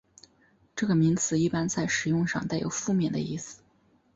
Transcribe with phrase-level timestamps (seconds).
[0.75, 3.61] 这个名词一般在使用上带有负面的意思。